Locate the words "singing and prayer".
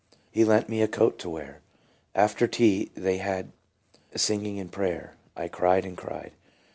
4.15-5.13